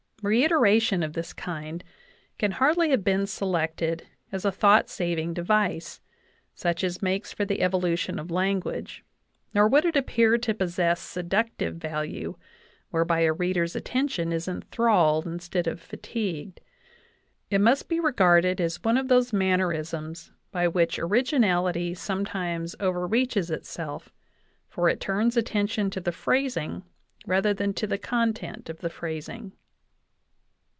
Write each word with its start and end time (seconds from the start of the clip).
Reiteration 0.23 1.01
of 1.01 1.13
this 1.13 1.33
kind 1.33 1.83
can 2.37 2.51
hardly 2.51 2.91
have 2.91 3.03
been 3.03 3.25
selected 3.25 4.05
as 4.31 4.45
a 4.45 4.51
thought 4.51 4.87
saving 4.87 5.33
device, 5.33 5.99
such 6.53 6.83
as 6.83 7.01
makes 7.01 7.33
for 7.33 7.43
the 7.43 7.63
evolution 7.63 8.19
of 8.19 8.29
language; 8.29 9.03
nor 9.51 9.67
would 9.67 9.83
it 9.83 9.95
appear 9.97 10.37
to 10.37 10.53
possess 10.53 10.99
seductive 11.01 11.77
value 11.77 12.37
whereby 12.91 13.21
a 13.21 13.33
reader's 13.33 13.75
attention 13.75 14.31
is 14.31 14.47
enthralled 14.47 15.25
in 15.25 15.39
stead 15.39 15.65
of 15.65 15.81
fatigued; 15.81 16.61
it 17.49 17.59
must 17.59 17.89
be 17.89 17.99
regarded 17.99 18.61
as 18.61 18.83
one 18.83 18.97
of 18.99 19.07
those 19.07 19.33
manner 19.33 19.73
isms 19.73 20.31
by 20.51 20.67
which 20.67 20.99
originality 20.99 21.95
sometimes 21.95 22.75
overreaches 22.79 23.49
itself, 23.49 24.13
for 24.69 24.87
it 24.87 24.99
turns 25.01 25.35
attention 25.35 25.89
to 25.89 25.99
the 25.99 26.11
phrasing 26.11 26.83
rather 27.25 27.55
than 27.55 27.73
to 27.73 27.87
the 27.87 27.97
content 27.97 28.69
of 28.69 28.81
the 28.81 28.89
phrasing. 28.91 29.53